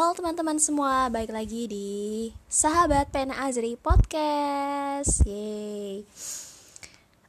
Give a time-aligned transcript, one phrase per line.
[0.00, 1.88] Halo teman-teman semua, balik lagi di
[2.48, 5.20] Sahabat Pena Azri Podcast.
[5.28, 6.08] Yeay.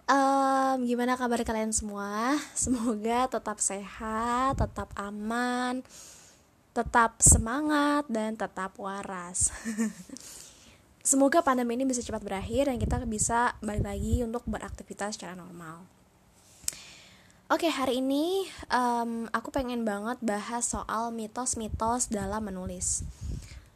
[0.08, 2.40] Um, gimana kabar kalian semua?
[2.56, 5.84] Semoga tetap sehat, tetap aman,
[6.72, 9.52] tetap semangat dan tetap waras.
[11.12, 16.01] Semoga pandemi ini bisa cepat berakhir dan kita bisa balik lagi untuk beraktivitas secara normal.
[17.52, 23.04] Oke, hari ini um, aku pengen banget bahas soal mitos-mitos dalam menulis.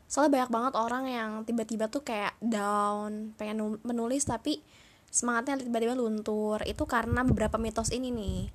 [0.07, 4.63] Soalnya banyak banget orang yang tiba-tiba tuh kayak down, pengen menulis tapi
[5.11, 6.63] semangatnya tiba-tiba luntur.
[6.63, 8.47] Itu karena beberapa mitos ini nih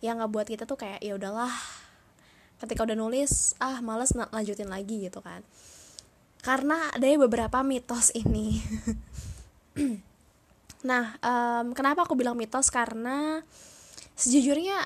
[0.00, 1.52] yang nggak buat kita tuh kayak ya udahlah.
[2.56, 5.44] Ketika udah nulis, ah males lanjutin lagi gitu kan.
[6.40, 8.56] Karena ada beberapa mitos ini.
[10.88, 12.72] nah, um, kenapa aku bilang mitos?
[12.72, 13.44] Karena
[14.22, 14.78] sejujurnya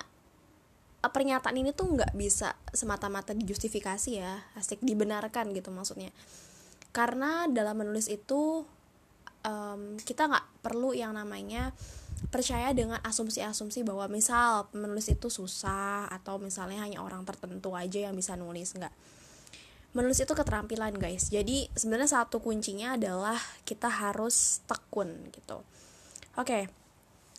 [1.04, 4.40] eh, pernyataan ini tuh nggak bisa semata-mata dijustifikasi ya.
[4.56, 6.08] Asik dibenarkan gitu maksudnya.
[6.96, 8.64] Karena dalam menulis itu
[9.44, 11.76] um, kita nggak perlu yang namanya
[12.32, 18.16] percaya dengan asumsi-asumsi bahwa misal menulis itu susah atau misalnya hanya orang tertentu aja yang
[18.16, 18.92] bisa nulis nggak.
[19.92, 21.28] Menulis itu keterampilan guys.
[21.28, 23.36] Jadi sebenarnya satu kuncinya adalah
[23.68, 25.60] kita harus tekun gitu.
[26.40, 26.64] Oke.
[26.64, 26.85] okay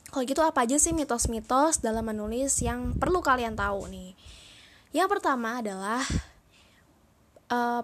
[0.07, 4.15] kalau gitu apa aja sih mitos-mitos dalam menulis yang perlu kalian tahu nih?
[4.95, 6.01] Yang pertama adalah
[7.51, 7.83] uh,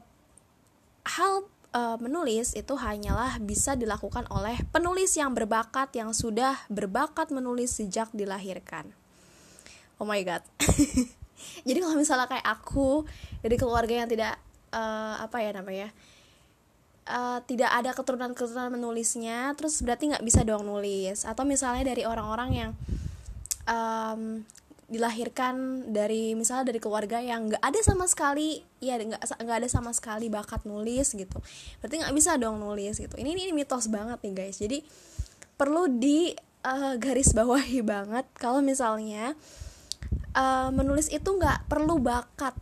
[1.04, 1.34] hal
[1.76, 8.08] uh, menulis itu hanyalah bisa dilakukan oleh penulis yang berbakat yang sudah berbakat menulis sejak
[8.16, 8.88] dilahirkan.
[10.00, 10.42] Oh my god.
[11.68, 13.04] Jadi kalau misalnya kayak aku
[13.44, 14.40] dari keluarga yang tidak
[14.72, 15.92] uh, apa ya namanya?
[17.08, 21.28] Uh, tidak ada keturunan-keturunan menulisnya terus berarti nggak bisa dong nulis.
[21.28, 22.72] Atau misalnya dari orang-orang yang
[23.68, 24.44] um,
[24.92, 29.90] dilahirkan dari misalnya dari keluarga yang nggak ada sama sekali ya nggak nggak ada sama
[29.96, 31.40] sekali bakat nulis gitu.
[31.82, 33.16] Berarti nggak bisa dong nulis gitu.
[33.18, 34.60] Ini ini mitos banget nih guys.
[34.62, 34.84] Jadi
[35.58, 36.34] perlu di
[36.68, 39.34] uh, garis bawahi banget kalau misalnya
[40.36, 42.54] uh, menulis itu nggak perlu bakat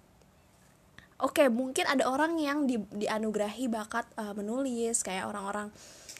[1.22, 5.70] oke okay, mungkin ada orang yang di, dianugerahi bakat uh, menulis kayak orang-orang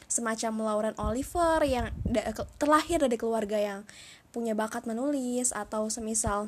[0.06, 2.29] semacam Lauren Oliver yang da,
[2.62, 3.81] terlahir dari keluarga yang
[4.31, 6.47] punya bakat menulis atau semisal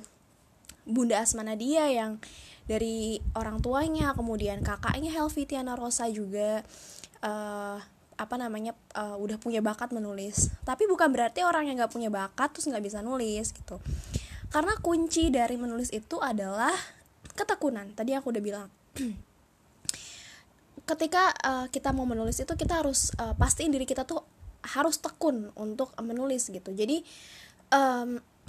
[0.83, 2.19] Bunda Asma Nadia yang
[2.63, 6.63] dari orang tuanya kemudian kakaknya Helvitiana Rosa juga
[7.23, 7.79] uh,
[8.13, 10.53] apa namanya uh, udah punya bakat menulis.
[10.63, 13.79] Tapi bukan berarti orang yang nggak punya bakat terus nggak bisa nulis gitu.
[14.53, 16.71] Karena kunci dari menulis itu adalah
[17.33, 18.69] ketekunan tadi aku udah bilang.
[20.89, 24.19] Ketika uh, kita mau menulis itu kita harus uh, pastiin diri kita tuh
[24.63, 26.71] harus tekun untuk menulis gitu.
[26.71, 27.03] Jadi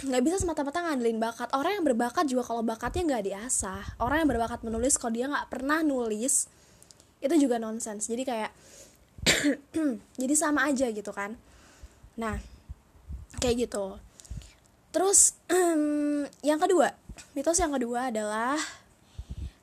[0.03, 1.51] nggak um, bisa semata-mata ngandelin bakat.
[1.55, 5.47] Orang yang berbakat juga kalau bakatnya nggak diasah orang yang berbakat menulis kalau dia nggak
[5.51, 6.47] pernah nulis
[7.23, 8.51] itu juga nonsens jadi kayak
[10.21, 11.39] jadi sama aja gitu kan.
[12.19, 12.39] Nah
[13.39, 13.95] kayak gitu.
[14.91, 15.35] Terus
[16.47, 17.04] yang kedua
[17.35, 18.57] mitos yang kedua adalah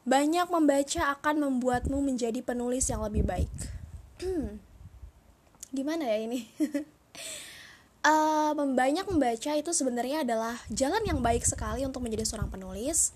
[0.02, 3.52] banyak membaca akan membuatmu menjadi penulis yang lebih baik.
[4.18, 4.58] Hmm,
[5.70, 6.50] gimana ya ini?
[8.06, 13.14] uh, banyak membaca itu sebenarnya adalah jalan yang baik sekali untuk menjadi seorang penulis.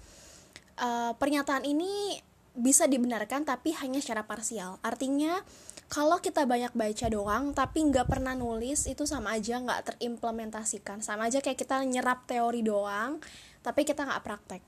[0.76, 2.20] Uh, pernyataan ini
[2.56, 4.80] bisa dibenarkan tapi hanya secara parsial.
[4.80, 5.42] Artinya
[5.86, 11.04] kalau kita banyak baca doang tapi nggak pernah nulis itu sama aja nggak terimplementasikan.
[11.04, 13.20] Sama aja kayak kita nyerap teori doang
[13.66, 14.62] tapi kita nggak praktek.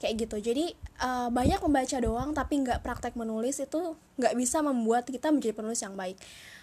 [0.00, 0.36] Kayak gitu.
[0.40, 0.72] Jadi
[1.04, 5.84] uh, banyak membaca doang tapi nggak praktek menulis itu nggak bisa membuat kita menjadi penulis
[5.84, 6.16] yang baik.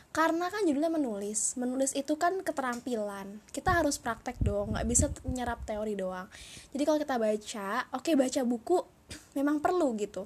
[0.10, 1.54] Karena kan judulnya menulis.
[1.62, 3.38] Menulis itu kan keterampilan.
[3.54, 4.74] Kita harus praktek dong.
[4.74, 6.26] Nggak bisa nyerap teori doang.
[6.74, 8.78] Jadi kalau kita baca oke okay, baca buku
[9.38, 10.25] memang perlu gitu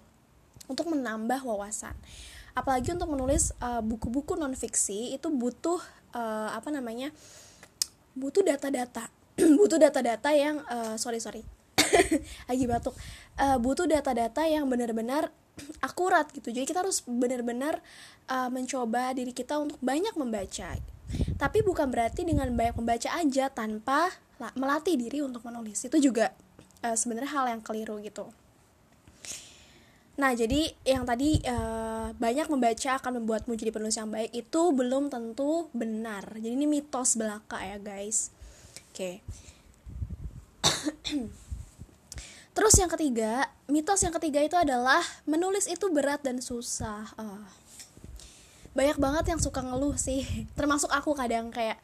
[0.72, 1.92] untuk menambah wawasan.
[2.56, 5.84] Apalagi untuk menulis uh, buku-buku non fiksi itu butuh
[6.16, 7.12] uh, apa namanya
[8.16, 9.08] butuh data-data
[9.60, 11.44] butuh data-data yang uh, sorry sorry.
[12.50, 12.96] Lagi batuk.
[13.40, 15.32] Uh, butuh data-data yang benar-benar
[15.88, 16.52] akurat gitu.
[16.52, 17.80] Jadi kita harus benar-benar
[18.32, 20.78] uh, mencoba diri kita untuk banyak membaca.
[21.12, 24.08] Tapi bukan berarti dengan banyak membaca aja tanpa
[24.56, 25.84] melatih diri untuk menulis.
[25.84, 26.32] Itu juga
[26.86, 28.32] uh, sebenarnya hal yang keliru gitu.
[30.20, 35.10] Nah, jadi yang tadi uh, banyak membaca akan membuatmu jadi penulis yang baik itu belum
[35.10, 36.38] tentu benar.
[36.38, 38.30] Jadi ini mitos belaka ya, guys.
[38.92, 39.24] Oke.
[42.56, 47.08] Terus yang ketiga, mitos yang ketiga itu adalah menulis itu berat dan susah.
[47.16, 47.48] Uh,
[48.76, 50.28] banyak banget yang suka ngeluh sih,
[50.60, 51.80] termasuk aku kadang kayak,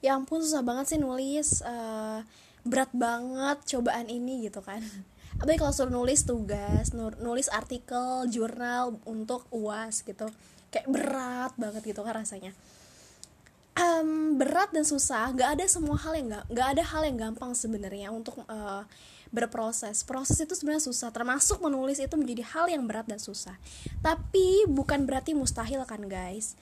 [0.00, 1.60] ya ampun susah banget sih nulis.
[1.60, 2.24] Uh,
[2.66, 4.82] berat banget cobaan ini gitu kan
[5.38, 6.90] apalagi kalau suruh nulis tugas
[7.22, 10.26] nulis artikel jurnal untuk uas gitu
[10.74, 12.50] kayak berat banget gitu kan rasanya
[13.76, 15.30] um, berat dan susah.
[15.32, 18.82] Nggak ada semua hal yang nggak nggak ada hal yang gampang sebenarnya untuk uh,
[19.30, 20.02] berproses.
[20.02, 21.12] Proses itu sebenarnya susah.
[21.12, 23.54] Termasuk menulis itu menjadi hal yang berat dan susah.
[24.00, 26.56] Tapi bukan berarti mustahil kan guys?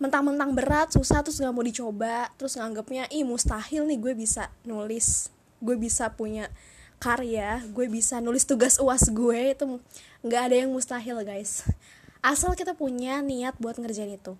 [0.00, 5.30] Mentang-mentang berat susah terus nggak mau dicoba terus nganggapnya ih mustahil nih gue bisa nulis.
[5.62, 6.50] Gue bisa punya
[6.98, 7.62] karya.
[7.70, 9.54] Gue bisa nulis tugas uas gue.
[9.54, 9.78] Itu
[10.24, 11.68] nggak ada yang mustahil guys.
[12.24, 14.34] Asal kita punya niat buat ngerjain itu.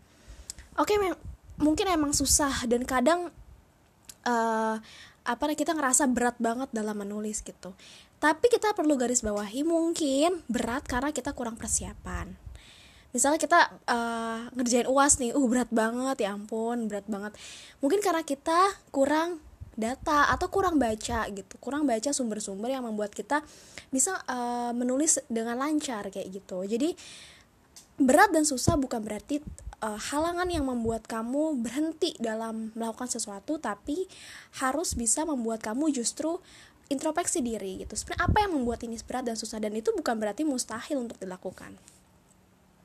[0.75, 1.13] Oke okay,
[1.59, 3.31] mungkin emang susah dan kadang
[4.27, 4.77] uh,
[5.25, 7.73] apa kita ngerasa berat banget dalam menulis gitu.
[8.21, 12.33] Tapi kita perlu garis bawahi mungkin berat karena kita kurang persiapan.
[13.15, 17.33] Misalnya kita uh, ngerjain uas nih uh berat banget ya ampun berat banget.
[17.79, 19.41] Mungkin karena kita kurang
[19.75, 23.43] data atau kurang baca gitu kurang baca sumber-sumber yang membuat kita
[23.91, 26.63] bisa uh, menulis dengan lancar kayak gitu.
[26.63, 26.95] Jadi
[28.01, 29.39] berat dan susah bukan berarti
[29.83, 34.11] uh, halangan yang membuat kamu berhenti dalam melakukan sesuatu tapi
[34.59, 36.43] harus bisa membuat kamu justru
[36.91, 40.43] introspeksi diri gitu sebenarnya apa yang membuat ini berat dan susah dan itu bukan berarti
[40.45, 41.79] mustahil untuk dilakukan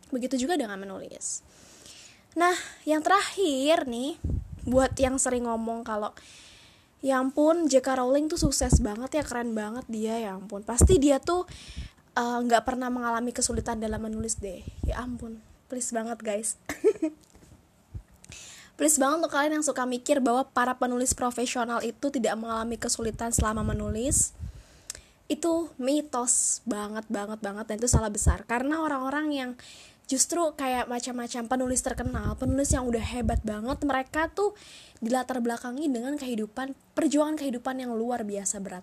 [0.09, 1.45] Begitu juga dengan menulis.
[2.37, 2.53] Nah,
[2.85, 4.17] yang terakhir nih,
[4.65, 6.13] buat yang sering ngomong kalau
[6.99, 7.95] ya ampun J.K.
[7.95, 10.65] Rowling tuh sukses banget ya, keren banget dia ya ampun.
[10.65, 11.45] Pasti dia tuh
[12.19, 14.61] nggak uh, pernah mengalami kesulitan dalam menulis deh.
[14.83, 15.39] Ya ampun,
[15.71, 16.59] please banget guys.
[18.79, 23.35] please banget untuk kalian yang suka mikir bahwa para penulis profesional itu tidak mengalami kesulitan
[23.35, 24.31] selama menulis
[25.29, 29.51] itu mitos banget banget banget dan itu salah besar karena orang-orang yang
[30.09, 34.57] justru kayak macam-macam penulis terkenal penulis yang udah hebat banget mereka tuh
[35.03, 38.81] dilatar belakangi dengan kehidupan perjuangan kehidupan yang luar biasa berat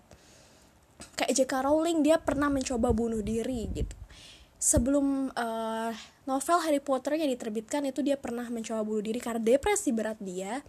[1.17, 1.53] kayak J.K.
[1.65, 3.97] Rowling dia pernah mencoba bunuh diri gitu.
[4.57, 5.93] Sebelum uh,
[6.25, 10.65] novel Harry Potter yang diterbitkan itu dia pernah mencoba bunuh diri karena depresi berat dia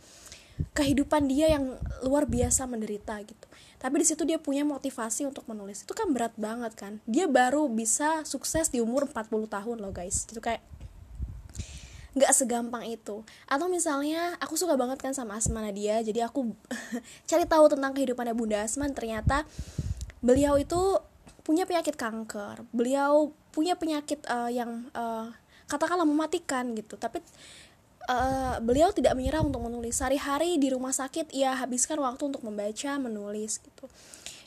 [0.73, 3.47] kehidupan dia yang luar biasa menderita gitu.
[3.77, 5.85] Tapi di situ dia punya motivasi untuk menulis.
[5.85, 6.97] Itu kan berat banget kan?
[7.05, 10.25] Dia baru bisa sukses di umur 40 tahun loh guys.
[10.25, 10.65] Itu kayak
[12.17, 13.21] nggak segampang itu.
[13.45, 16.57] Atau misalnya aku suka banget kan sama Asma Nadia jadi aku
[17.29, 18.97] cari tahu tentang kehidupannya Bunda Asman.
[18.97, 19.45] Ternyata
[20.21, 20.99] beliau itu
[21.47, 22.67] punya penyakit kanker.
[22.75, 25.31] Beliau punya penyakit uh, yang uh,
[25.71, 26.99] katakanlah mematikan gitu.
[26.99, 27.23] Tapi
[28.11, 29.95] uh, beliau tidak menyerah untuk menulis.
[29.95, 33.85] Sehari-hari di rumah sakit ia habiskan waktu untuk membaca menulis gitu.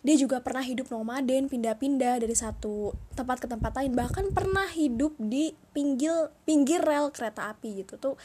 [0.01, 3.93] Dia juga pernah hidup nomaden pindah-pindah dari satu tempat ke tempat lain.
[3.93, 8.01] Bahkan pernah hidup di pinggir pinggir rel kereta api gitu.
[8.01, 8.17] Tuh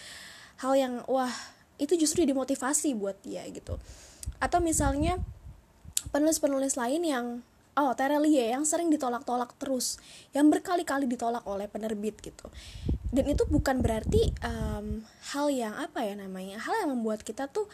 [0.64, 1.32] hal yang wah
[1.76, 3.76] itu justru dimotivasi buat dia gitu.
[4.40, 5.20] Atau misalnya
[6.10, 7.26] penulis-penulis lain yang
[7.76, 10.00] oh Terelie yang sering ditolak-tolak terus
[10.32, 12.48] yang berkali-kali ditolak oleh penerbit gitu.
[13.12, 17.68] Dan itu bukan berarti um, hal yang apa ya namanya hal yang membuat kita tuh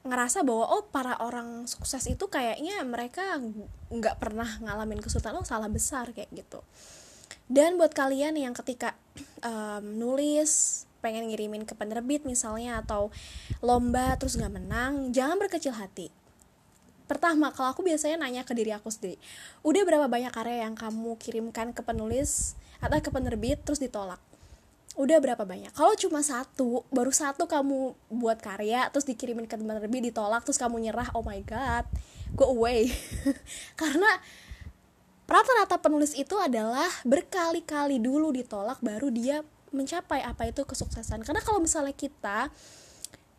[0.00, 3.36] ngerasa bahwa oh para orang sukses itu kayaknya mereka
[3.92, 6.64] nggak pernah ngalamin kesulitan oh salah besar kayak gitu.
[7.50, 8.96] Dan buat kalian yang ketika
[9.42, 13.08] um, nulis pengen ngirimin ke penerbit misalnya atau
[13.64, 16.12] lomba terus nggak menang jangan berkecil hati
[17.10, 19.18] pertama kalau aku biasanya nanya ke diri aku sendiri
[19.66, 24.18] udah berapa banyak karya yang kamu kirimkan ke penulis atau ke penerbit terus ditolak?
[24.98, 25.70] Udah berapa banyak?
[25.70, 30.82] Kalau cuma satu baru satu kamu buat karya terus dikirimin ke penerbit ditolak terus kamu
[30.82, 31.86] nyerah oh my god
[32.34, 32.90] go away.
[33.80, 34.08] Karena
[35.30, 41.22] rata-rata penulis itu adalah berkali-kali dulu ditolak baru dia mencapai apa itu kesuksesan.
[41.22, 42.50] Karena kalau misalnya kita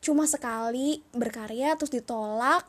[0.01, 2.65] cuma sekali berkarya terus ditolak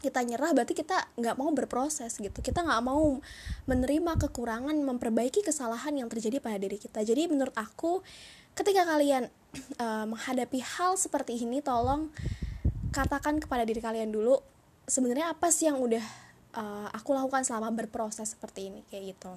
[0.00, 2.40] kita nyerah berarti kita nggak mau berproses gitu.
[2.40, 3.20] Kita nggak mau
[3.68, 7.04] menerima kekurangan memperbaiki kesalahan yang terjadi pada diri kita.
[7.04, 8.00] Jadi menurut aku
[8.56, 9.28] ketika kalian
[9.78, 12.08] uh, menghadapi hal seperti ini tolong
[12.90, 14.42] katakan kepada diri kalian dulu
[14.90, 16.02] sebenarnya apa sih yang udah
[16.58, 18.80] uh, aku lakukan selama berproses seperti ini?
[18.88, 19.32] Kayak gitu.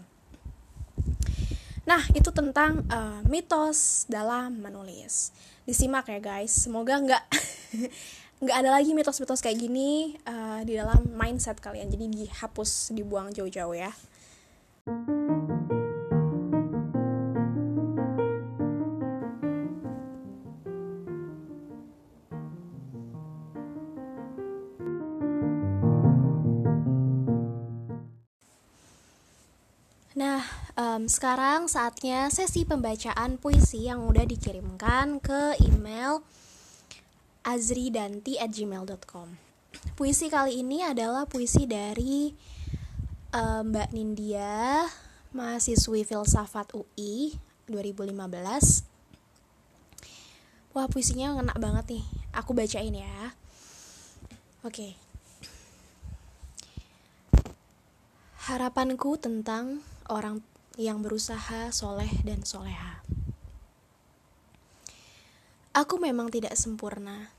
[1.84, 5.36] Nah itu tentang uh, mitos dalam menulis.
[5.68, 6.56] Disimak ya guys.
[6.56, 7.24] Semoga nggak
[8.44, 11.88] nggak ada lagi mitos-mitos kayak gini uh, di dalam mindset kalian.
[11.88, 13.96] Jadi dihapus dibuang jauh-jauh ya.
[30.14, 30.46] Nah,
[30.76, 36.22] um, sekarang saatnya sesi pembacaan puisi yang udah dikirimkan ke email
[37.44, 39.28] azridanti@gmail.com.
[40.00, 42.32] puisi kali ini adalah puisi dari
[43.36, 44.88] uh, Mbak Nindya,
[45.36, 47.36] mahasiswi filsafat UI
[47.68, 48.86] 2015.
[50.74, 52.06] Wah, puisinya ngena banget nih.
[52.34, 53.38] Aku bacain ya.
[54.66, 54.74] Oke.
[54.74, 54.92] Okay.
[58.50, 60.42] Harapanku tentang orang
[60.76, 63.06] yang berusaha soleh dan soleha.
[65.74, 67.34] Aku memang tidak sempurna,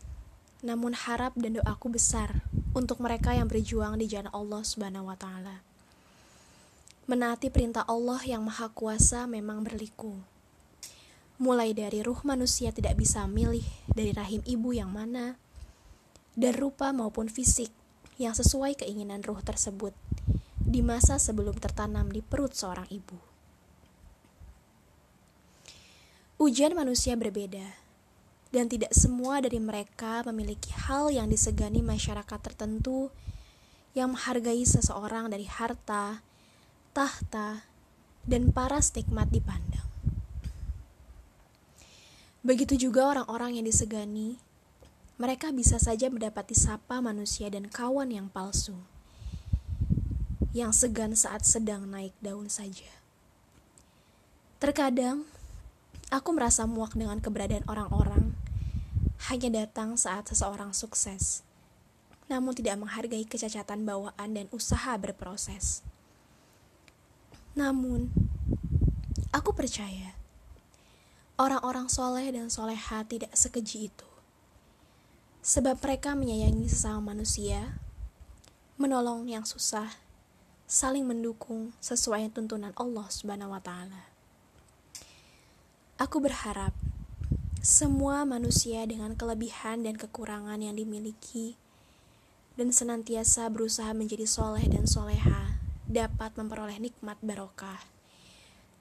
[0.59, 2.43] namun harap dan doaku besar
[2.75, 5.63] untuk mereka yang berjuang di jalan Allah Subhanahu wa taala.
[7.07, 10.19] Menaati perintah Allah yang Maha Kuasa memang berliku.
[11.39, 13.63] Mulai dari ruh manusia tidak bisa milih
[13.95, 15.39] dari rahim ibu yang mana,
[16.35, 17.71] dan rupa maupun fisik
[18.19, 19.95] yang sesuai keinginan ruh tersebut
[20.59, 23.15] di masa sebelum tertanam di perut seorang ibu.
[26.43, 27.84] Ujian manusia berbeda,
[28.55, 33.11] dan tidak semua dari mereka memiliki hal yang disegani masyarakat tertentu
[33.99, 36.23] yang menghargai seseorang dari harta,
[36.95, 37.67] tahta,
[38.23, 39.83] dan para stigmat dipandang.
[42.47, 44.39] Begitu juga orang-orang yang disegani,
[45.19, 48.79] mereka bisa saja mendapati sapa manusia dan kawan yang palsu,
[50.55, 52.87] yang segan saat sedang naik daun saja.
[54.63, 55.27] Terkadang,
[56.15, 58.14] aku merasa muak dengan keberadaan orang-orang
[59.33, 61.41] hanya datang saat seseorang sukses,
[62.29, 65.81] namun tidak menghargai kecacatan bawaan dan usaha berproses.
[67.57, 68.13] Namun,
[69.33, 70.13] aku percaya
[71.41, 74.09] orang-orang soleh dan soleha tidak sekeji itu,
[75.41, 77.81] sebab mereka menyayangi sesama manusia,
[78.77, 79.89] menolong yang susah,
[80.69, 84.05] saling mendukung sesuai tuntunan Allah Subhanahu wa Ta'ala.
[85.97, 86.75] Aku berharap
[87.65, 91.57] semua manusia dengan kelebihan dan kekurangan yang dimiliki
[92.61, 95.57] dan senantiasa berusaha menjadi soleh dan soleha
[95.89, 97.81] dapat memperoleh nikmat barokah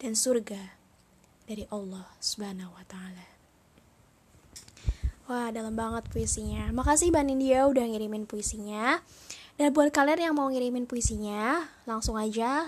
[0.03, 0.75] dan surga
[1.47, 3.23] dari Allah Subhanahu wa taala.
[5.31, 6.67] Wah, dalam banget puisinya.
[6.75, 8.99] Makasih Mbak India udah ngirimin puisinya.
[9.55, 12.67] Dan buat kalian yang mau ngirimin puisinya, langsung aja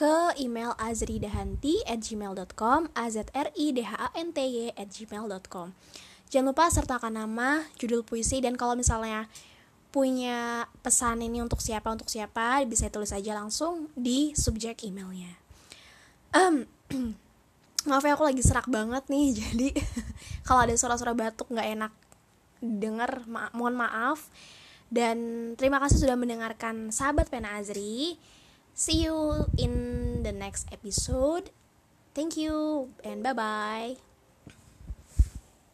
[0.00, 5.76] ke email azridahanti at gmail.com azridhanty at gmail.com
[6.30, 9.26] Jangan lupa sertakan nama, judul puisi, dan kalau misalnya
[9.90, 15.34] punya pesan ini untuk siapa untuk siapa bisa tulis aja langsung di subjek emailnya.
[16.30, 16.70] Um,
[17.90, 19.68] maaf ya aku lagi serak banget nih jadi
[20.46, 21.92] kalau ada suara-suara batuk nggak enak
[22.62, 24.30] dengar ma mohon maaf
[24.94, 25.18] dan
[25.58, 28.14] terima kasih sudah mendengarkan sahabat pena Azri.
[28.80, 31.52] See you in the next episode.
[32.16, 34.00] Thank you and bye bye.